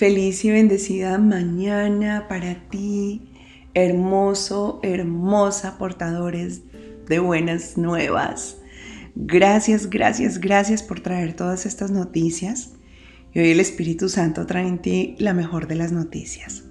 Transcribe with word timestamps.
Feliz 0.00 0.46
y 0.46 0.50
bendecida 0.50 1.18
mañana 1.18 2.26
para 2.26 2.54
ti, 2.70 3.20
hermoso, 3.74 4.80
hermosa, 4.82 5.76
portadores 5.76 6.62
de 7.06 7.18
buenas 7.18 7.76
nuevas. 7.76 8.56
Gracias, 9.14 9.90
gracias, 9.90 10.40
gracias 10.40 10.82
por 10.82 11.00
traer 11.00 11.36
todas 11.36 11.66
estas 11.66 11.90
noticias. 11.90 12.72
Y 13.34 13.40
hoy 13.40 13.50
el 13.50 13.60
Espíritu 13.60 14.08
Santo 14.08 14.46
trae 14.46 14.66
en 14.66 14.78
ti 14.78 15.16
la 15.18 15.34
mejor 15.34 15.68
de 15.68 15.74
las 15.74 15.92
noticias. 15.92 16.64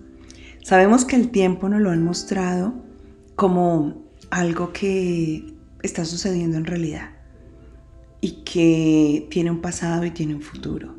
Sabemos 0.64 1.06
que 1.06 1.16
el 1.16 1.30
tiempo 1.30 1.70
nos 1.70 1.82
lo 1.82 1.92
han 1.92 2.04
mostrado 2.04 2.74
como 3.36 4.08
algo 4.32 4.74
que 4.74 5.54
está 5.84 6.04
sucediendo 6.04 6.58
en 6.58 6.66
realidad 6.66 7.12
y 8.22 8.44
que 8.44 9.28
tiene 9.30 9.52
un 9.52 9.62
pasado 9.62 10.04
y 10.04 10.10
tiene 10.10 10.34
un 10.34 10.42
futuro. 10.42 10.99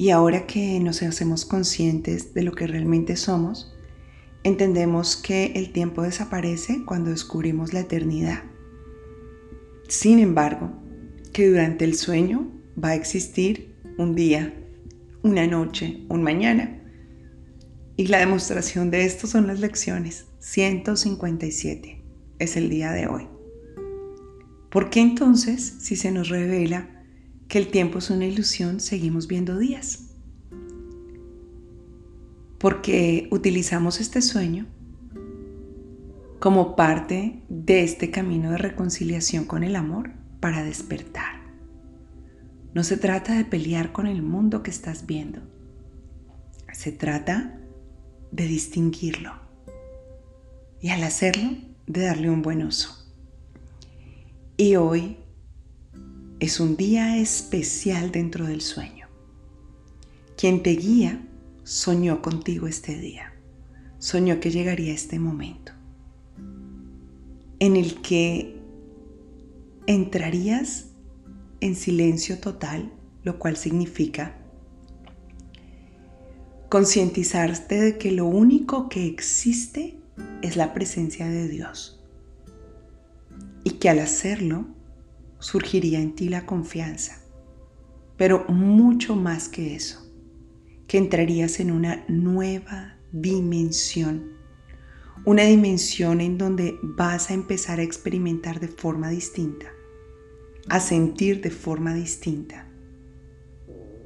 Y 0.00 0.08
ahora 0.08 0.46
que 0.46 0.80
nos 0.80 1.02
hacemos 1.02 1.44
conscientes 1.44 2.32
de 2.32 2.42
lo 2.42 2.52
que 2.52 2.66
realmente 2.66 3.16
somos, 3.16 3.76
entendemos 4.44 5.14
que 5.14 5.52
el 5.56 5.72
tiempo 5.72 6.00
desaparece 6.00 6.86
cuando 6.86 7.10
descubrimos 7.10 7.74
la 7.74 7.80
eternidad. 7.80 8.44
Sin 9.88 10.18
embargo, 10.18 10.72
que 11.34 11.50
durante 11.50 11.84
el 11.84 11.96
sueño 11.96 12.50
va 12.82 12.88
a 12.88 12.94
existir 12.94 13.76
un 13.98 14.14
día, 14.14 14.54
una 15.22 15.46
noche, 15.46 16.06
un 16.08 16.22
mañana. 16.22 16.80
Y 17.98 18.06
la 18.06 18.20
demostración 18.20 18.90
de 18.90 19.04
esto 19.04 19.26
son 19.26 19.48
las 19.48 19.60
lecciones 19.60 20.28
157. 20.38 22.02
Es 22.38 22.56
el 22.56 22.70
día 22.70 22.92
de 22.92 23.06
hoy. 23.06 23.28
¿Por 24.70 24.88
qué 24.88 25.00
entonces, 25.00 25.74
si 25.80 25.94
se 25.94 26.10
nos 26.10 26.30
revela 26.30 26.99
que 27.50 27.58
el 27.58 27.66
tiempo 27.66 27.98
es 27.98 28.10
una 28.10 28.26
ilusión, 28.26 28.78
seguimos 28.78 29.26
viendo 29.26 29.58
días? 29.58 30.14
Porque 32.58 33.26
utilizamos 33.32 34.00
este 34.00 34.22
sueño 34.22 34.68
como 36.38 36.76
parte 36.76 37.42
de 37.48 37.82
este 37.82 38.12
camino 38.12 38.52
de 38.52 38.56
reconciliación 38.56 39.46
con 39.46 39.64
el 39.64 39.74
amor 39.74 40.12
para 40.38 40.62
despertar. 40.62 41.40
No 42.72 42.84
se 42.84 42.96
trata 42.96 43.36
de 43.36 43.44
pelear 43.44 43.90
con 43.90 44.06
el 44.06 44.22
mundo 44.22 44.62
que 44.62 44.70
estás 44.70 45.06
viendo. 45.06 45.40
Se 46.72 46.92
trata 46.92 47.58
de 48.30 48.46
distinguirlo. 48.46 49.32
Y 50.80 50.90
al 50.90 51.02
hacerlo, 51.02 51.50
de 51.88 52.02
darle 52.02 52.30
un 52.30 52.42
buen 52.42 52.62
uso. 52.62 52.90
Y 54.56 54.76
hoy 54.76 55.16
es 56.40 56.58
un 56.58 56.76
día 56.76 57.18
especial 57.18 58.10
dentro 58.10 58.46
del 58.46 58.62
sueño. 58.62 59.08
Quien 60.36 60.62
te 60.62 60.70
guía 60.70 61.22
soñó 61.64 62.22
contigo 62.22 62.66
este 62.66 62.98
día, 62.98 63.34
soñó 63.98 64.40
que 64.40 64.50
llegaría 64.50 64.94
este 64.94 65.18
momento 65.18 65.72
en 67.60 67.76
el 67.76 68.00
que 68.00 68.56
entrarías 69.86 70.86
en 71.60 71.76
silencio 71.76 72.38
total, 72.38 72.90
lo 73.22 73.38
cual 73.38 73.58
significa 73.58 74.38
concientizarte 76.70 77.78
de 77.78 77.98
que 77.98 78.12
lo 78.12 78.24
único 78.24 78.88
que 78.88 79.06
existe 79.06 79.98
es 80.40 80.56
la 80.56 80.72
presencia 80.72 81.28
de 81.28 81.48
Dios 81.48 82.02
y 83.62 83.72
que 83.72 83.90
al 83.90 83.98
hacerlo 83.98 84.79
surgiría 85.40 86.00
en 86.00 86.14
ti 86.14 86.28
la 86.28 86.46
confianza, 86.46 87.22
pero 88.16 88.44
mucho 88.48 89.16
más 89.16 89.48
que 89.48 89.74
eso, 89.74 90.06
que 90.86 90.98
entrarías 90.98 91.58
en 91.60 91.70
una 91.70 92.04
nueva 92.08 92.96
dimensión, 93.12 94.32
una 95.24 95.44
dimensión 95.44 96.20
en 96.20 96.38
donde 96.38 96.78
vas 96.82 97.30
a 97.30 97.34
empezar 97.34 97.80
a 97.80 97.82
experimentar 97.82 98.60
de 98.60 98.68
forma 98.68 99.10
distinta, 99.10 99.66
a 100.68 100.78
sentir 100.80 101.40
de 101.40 101.50
forma 101.50 101.94
distinta 101.94 102.68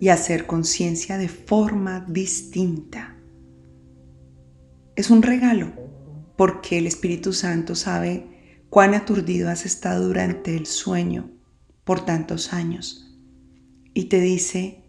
y 0.00 0.08
a 0.08 0.14
hacer 0.14 0.46
conciencia 0.46 1.18
de 1.18 1.28
forma 1.28 2.00
distinta. 2.08 3.16
Es 4.96 5.10
un 5.10 5.22
regalo 5.22 5.72
porque 6.36 6.78
el 6.78 6.86
Espíritu 6.86 7.32
Santo 7.32 7.74
sabe 7.74 8.33
cuán 8.74 8.94
aturdido 8.94 9.50
has 9.50 9.66
estado 9.66 10.08
durante 10.08 10.56
el 10.56 10.66
sueño 10.66 11.30
por 11.84 12.04
tantos 12.04 12.52
años. 12.52 13.08
Y 13.94 14.06
te 14.06 14.18
dice, 14.20 14.82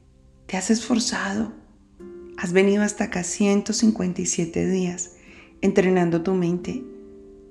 te 0.48 0.58
has 0.58 0.72
esforzado, 0.72 1.54
has 2.36 2.52
venido 2.52 2.82
hasta 2.82 3.04
acá 3.04 3.24
157 3.24 4.66
días 4.66 5.18
entrenando 5.62 6.24
tu 6.24 6.34
mente 6.34 6.84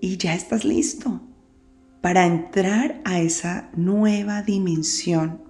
y 0.01 0.17
ya 0.17 0.35
estás 0.35 0.65
listo 0.65 1.21
para 2.01 2.27
entrar 2.27 3.01
a 3.05 3.21
esa 3.21 3.71
nueva 3.77 4.43
dimensión, 4.43 5.41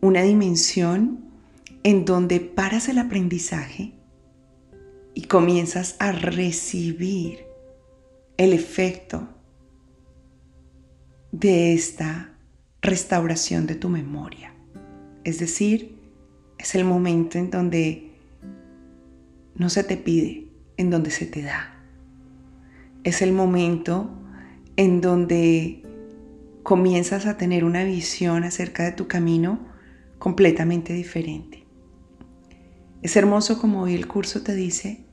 una 0.00 0.22
dimensión 0.22 1.20
en 1.84 2.04
donde 2.04 2.40
paras 2.40 2.88
el 2.88 2.98
aprendizaje 2.98 3.92
y 5.14 5.26
comienzas 5.26 5.94
a 6.00 6.10
recibir 6.10 7.44
el 8.36 8.52
efecto 8.52 9.33
de 11.34 11.74
esta 11.74 12.30
restauración 12.80 13.66
de 13.66 13.74
tu 13.74 13.88
memoria. 13.88 14.54
Es 15.24 15.40
decir, 15.40 15.98
es 16.58 16.76
el 16.76 16.84
momento 16.84 17.38
en 17.38 17.50
donde 17.50 18.12
no 19.56 19.68
se 19.68 19.82
te 19.82 19.96
pide, 19.96 20.46
en 20.76 20.90
donde 20.90 21.10
se 21.10 21.26
te 21.26 21.42
da. 21.42 21.74
Es 23.02 23.20
el 23.20 23.32
momento 23.32 24.10
en 24.76 25.00
donde 25.00 25.82
comienzas 26.62 27.26
a 27.26 27.36
tener 27.36 27.64
una 27.64 27.82
visión 27.82 28.44
acerca 28.44 28.84
de 28.84 28.92
tu 28.92 29.08
camino 29.08 29.58
completamente 30.20 30.92
diferente. 30.92 31.64
Es 33.02 33.16
hermoso 33.16 33.60
como 33.60 33.82
hoy 33.82 33.94
el 33.94 34.06
curso 34.06 34.42
te 34.42 34.54
dice, 34.54 35.04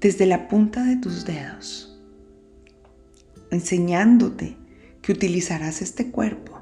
desde 0.00 0.26
la 0.26 0.48
punta 0.48 0.82
de 0.82 0.96
tus 0.96 1.24
dedos, 1.24 1.95
enseñándote 3.50 4.56
que 5.02 5.12
utilizarás 5.12 5.82
este 5.82 6.10
cuerpo. 6.10 6.60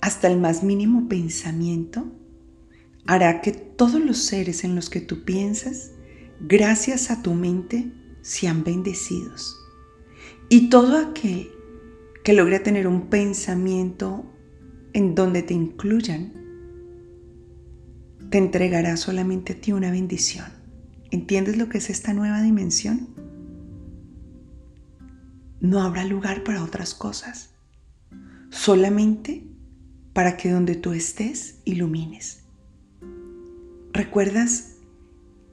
Hasta 0.00 0.28
el 0.28 0.38
más 0.38 0.62
mínimo 0.62 1.08
pensamiento 1.08 2.12
hará 3.06 3.40
que 3.40 3.52
todos 3.52 4.00
los 4.00 4.18
seres 4.18 4.64
en 4.64 4.74
los 4.74 4.90
que 4.90 5.00
tú 5.00 5.24
piensas, 5.24 5.92
gracias 6.40 7.10
a 7.10 7.22
tu 7.22 7.34
mente, 7.34 7.92
sean 8.22 8.64
bendecidos. 8.64 9.56
Y 10.48 10.70
todo 10.70 10.98
aquel 10.98 11.50
que 12.22 12.32
logre 12.32 12.58
tener 12.60 12.86
un 12.86 13.08
pensamiento 13.08 14.24
en 14.94 15.14
donde 15.14 15.42
te 15.42 15.54
incluyan, 15.54 16.32
te 18.30 18.38
entregará 18.38 18.96
solamente 18.96 19.52
a 19.52 19.60
ti 19.60 19.72
una 19.72 19.90
bendición. 19.90 20.46
¿Entiendes 21.10 21.56
lo 21.56 21.68
que 21.68 21.78
es 21.78 21.90
esta 21.90 22.14
nueva 22.14 22.42
dimensión? 22.42 23.13
No 25.64 25.80
habrá 25.80 26.04
lugar 26.04 26.44
para 26.44 26.62
otras 26.62 26.92
cosas, 26.94 27.54
solamente 28.50 29.46
para 30.12 30.36
que 30.36 30.50
donde 30.50 30.74
tú 30.74 30.92
estés 30.92 31.60
ilumines. 31.64 32.42
¿Recuerdas 33.90 34.74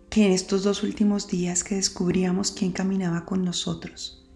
que 0.09 0.25
en 0.25 0.33
estos 0.33 0.63
dos 0.63 0.83
últimos 0.83 1.29
días 1.29 1.63
que 1.63 1.75
descubríamos 1.75 2.51
quién 2.51 2.73
caminaba 2.73 3.23
con 3.23 3.45
nosotros, 3.45 4.29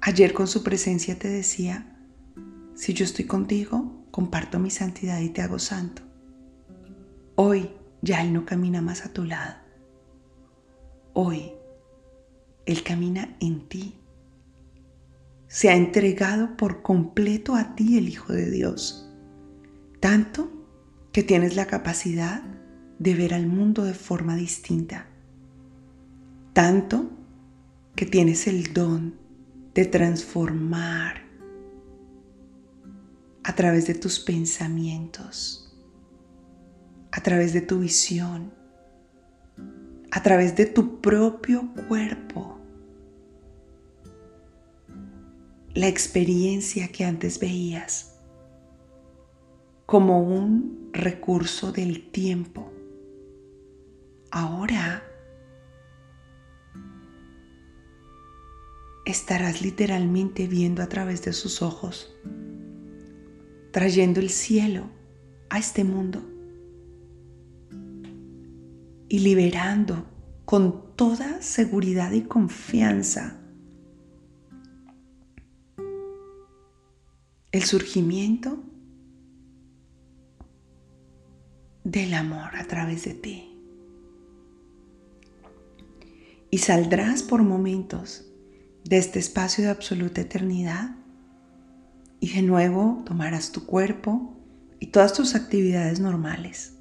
ayer 0.00 0.32
con 0.32 0.48
su 0.48 0.62
presencia 0.62 1.18
te 1.18 1.28
decía, 1.28 1.94
si 2.74 2.94
yo 2.94 3.04
estoy 3.04 3.26
contigo, 3.26 4.06
comparto 4.10 4.58
mi 4.58 4.70
santidad 4.70 5.20
y 5.20 5.28
te 5.28 5.42
hago 5.42 5.58
santo. 5.58 6.00
Hoy 7.34 7.72
ya 8.00 8.22
Él 8.22 8.32
no 8.32 8.46
camina 8.46 8.80
más 8.80 9.04
a 9.04 9.12
tu 9.12 9.24
lado. 9.24 9.54
Hoy 11.12 11.52
Él 12.64 12.82
camina 12.82 13.36
en 13.38 13.68
ti 13.68 13.98
se 15.52 15.68
ha 15.68 15.76
entregado 15.76 16.56
por 16.56 16.80
completo 16.80 17.56
a 17.56 17.74
ti 17.74 17.98
el 17.98 18.08
Hijo 18.08 18.32
de 18.32 18.50
Dios, 18.50 19.12
tanto 20.00 20.50
que 21.12 21.22
tienes 21.22 21.56
la 21.56 21.66
capacidad 21.66 22.42
de 22.98 23.14
ver 23.14 23.34
al 23.34 23.46
mundo 23.46 23.84
de 23.84 23.92
forma 23.92 24.34
distinta, 24.34 25.08
tanto 26.54 27.10
que 27.94 28.06
tienes 28.06 28.46
el 28.46 28.72
don 28.72 29.14
de 29.74 29.84
transformar 29.84 31.20
a 33.44 33.54
través 33.54 33.86
de 33.86 33.94
tus 33.94 34.20
pensamientos, 34.20 35.76
a 37.10 37.20
través 37.20 37.52
de 37.52 37.60
tu 37.60 37.80
visión, 37.80 38.54
a 40.12 40.22
través 40.22 40.56
de 40.56 40.64
tu 40.64 41.02
propio 41.02 41.74
cuerpo 41.88 42.61
la 45.74 45.88
experiencia 45.88 46.88
que 46.88 47.04
antes 47.04 47.38
veías 47.38 48.18
como 49.86 50.20
un 50.20 50.90
recurso 50.92 51.72
del 51.72 52.10
tiempo. 52.10 52.70
Ahora 54.30 55.02
estarás 59.06 59.62
literalmente 59.62 60.46
viendo 60.46 60.82
a 60.82 60.88
través 60.88 61.24
de 61.24 61.32
sus 61.32 61.62
ojos, 61.62 62.14
trayendo 63.70 64.20
el 64.20 64.28
cielo 64.28 64.90
a 65.48 65.58
este 65.58 65.84
mundo 65.84 66.22
y 69.08 69.18
liberando 69.20 70.06
con 70.44 70.94
toda 70.96 71.40
seguridad 71.40 72.12
y 72.12 72.22
confianza 72.22 73.41
el 77.52 77.62
surgimiento 77.62 78.62
del 81.84 82.14
amor 82.14 82.56
a 82.56 82.64
través 82.66 83.04
de 83.04 83.14
ti. 83.14 83.48
Y 86.50 86.58
saldrás 86.58 87.22
por 87.22 87.42
momentos 87.42 88.26
de 88.84 88.98
este 88.98 89.18
espacio 89.18 89.64
de 89.64 89.70
absoluta 89.70 90.20
eternidad 90.20 90.96
y 92.20 92.32
de 92.34 92.42
nuevo 92.42 93.02
tomarás 93.04 93.52
tu 93.52 93.66
cuerpo 93.66 94.36
y 94.80 94.88
todas 94.88 95.12
tus 95.12 95.34
actividades 95.34 96.00
normales. 96.00 96.74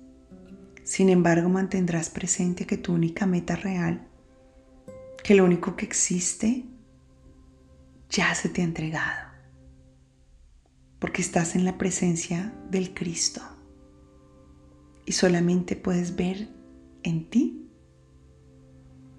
Sin 0.83 1.09
embargo, 1.09 1.50
mantendrás 1.50 2.09
presente 2.09 2.65
que 2.65 2.77
tu 2.77 2.94
única 2.94 3.25
meta 3.25 3.56
real, 3.56 4.07
que 5.23 5.35
lo 5.35 5.45
único 5.45 5.75
que 5.75 5.85
existe, 5.85 6.65
ya 8.09 8.33
se 8.35 8.50
te 8.50 8.62
ha 8.62 8.65
entregado, 8.65 9.31
porque 11.01 11.24
estás 11.24 11.56
en 11.56 11.65
la 11.65 11.80
presencia 11.80 12.53
del 12.69 12.94
Cristo 12.94 13.42
y 15.03 15.13
solamente 15.13 15.75
puedes 15.75 16.15
ver 16.15 16.48
en 17.01 17.27
ti 17.27 17.68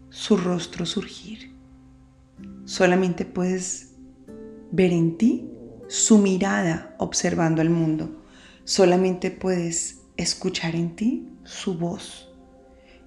su 0.09 0.37
rostro 0.37 0.87
surgir. 0.87 1.57
Solamente 2.67 3.25
puedes 3.25 3.97
ver 4.71 4.93
en 4.93 5.19
ti 5.19 5.51
su 5.89 6.19
mirada 6.19 6.95
observando 7.01 7.61
el 7.63 7.71
mundo. 7.71 8.23
Solamente 8.63 9.33
puedes 9.33 10.03
escuchar 10.17 10.77
en 10.77 10.95
ti 10.95 11.29
su 11.43 11.77
voz. 11.77 12.33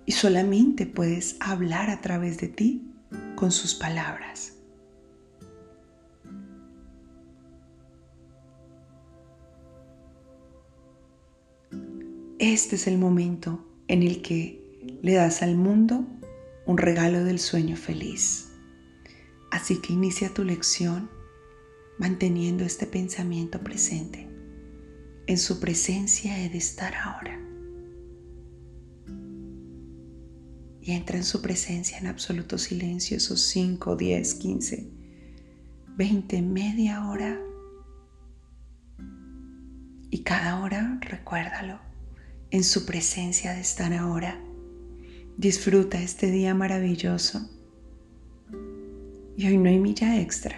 Y 0.05 0.11
solamente 0.11 0.85
puedes 0.85 1.37
hablar 1.39 1.89
a 1.89 2.01
través 2.01 2.39
de 2.39 2.49
ti 2.49 2.91
con 3.37 3.53
sus 3.53 3.73
palabras. 3.73 4.54
Este 12.39 12.75
es 12.75 12.87
el 12.87 12.97
momento 12.97 13.65
en 13.87 14.03
el 14.03 14.21
que 14.21 14.61
le 15.01 15.13
das 15.13 15.41
al 15.41 15.55
mundo 15.55 16.05
un 16.65 16.77
regalo 16.77 17.23
del 17.23 17.39
sueño 17.39 17.77
feliz. 17.77 18.49
Así 19.51 19.79
que 19.79 19.93
inicia 19.93 20.33
tu 20.33 20.43
lección 20.43 21.09
manteniendo 21.97 22.65
este 22.65 22.87
pensamiento 22.87 23.61
presente. 23.61 24.27
En 25.27 25.37
su 25.37 25.61
presencia 25.61 26.43
he 26.43 26.49
de 26.49 26.57
estar 26.57 26.93
ahora. 26.95 27.39
Y 30.81 30.91
entra 30.91 31.15
en 31.15 31.23
su 31.23 31.41
presencia 31.41 31.97
en 31.99 32.07
absoluto 32.07 32.57
silencio 32.57 33.15
esos 33.15 33.39
5, 33.43 33.95
10, 33.95 34.33
15, 34.33 34.89
20, 35.95 36.41
media 36.41 37.07
hora. 37.07 37.39
Y 40.09 40.21
cada 40.23 40.61
hora 40.61 40.99
recuérdalo 41.01 41.94
en 42.55 42.63
su 42.63 42.85
presencia 42.85 43.53
de 43.53 43.59
estar 43.59 43.91
ahora. 43.91 44.39
Disfruta 45.35 46.01
este 46.01 46.31
día 46.31 46.55
maravilloso. 46.55 47.49
Y 49.35 49.45
hoy 49.45 49.57
no 49.57 49.67
hay 49.67 49.77
milla 49.77 50.21
extra, 50.21 50.55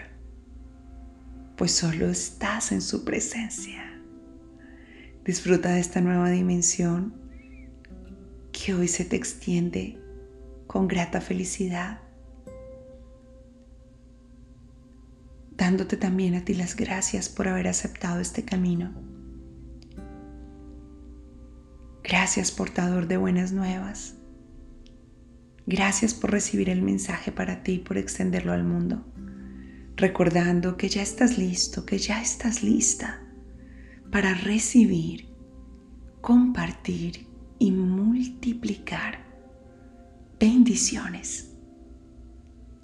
pues 1.55 1.71
solo 1.71 2.11
estás 2.11 2.71
en 2.71 2.83
su 2.83 3.03
presencia. 3.03 3.99
Disfruta 5.25 5.69
de 5.69 5.79
esta 5.79 5.99
nueva 5.99 6.29
dimensión 6.29 7.15
que 8.51 8.75
hoy 8.75 8.87
se 8.87 9.03
te 9.03 9.15
extiende 9.15 9.97
con 10.67 10.87
grata 10.87 11.19
felicidad, 11.19 12.01
dándote 15.49 15.97
también 15.97 16.35
a 16.35 16.45
ti 16.45 16.53
las 16.53 16.75
gracias 16.75 17.27
por 17.27 17.47
haber 17.47 17.67
aceptado 17.67 18.19
este 18.19 18.43
camino 18.43 19.16
Gracias 22.07 22.51
portador 22.53 23.07
de 23.07 23.17
buenas 23.17 23.51
nuevas. 23.51 24.15
Gracias 25.65 26.13
por 26.13 26.31
recibir 26.31 26.69
el 26.69 26.81
mensaje 26.81 27.33
para 27.33 27.63
ti 27.63 27.73
y 27.73 27.79
por 27.79 27.97
extenderlo 27.97 28.53
al 28.53 28.63
mundo, 28.63 29.05
recordando 29.97 30.77
que 30.77 30.87
ya 30.87 31.01
estás 31.01 31.37
listo, 31.37 31.85
que 31.85 31.97
ya 31.97 32.21
estás 32.21 32.63
lista 32.63 33.21
para 34.09 34.33
recibir, 34.35 35.27
compartir 36.21 37.27
y 37.59 37.71
multiplicar 37.71 39.25
bendiciones 40.39 41.51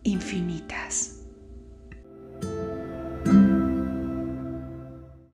infinitas. 0.03 1.22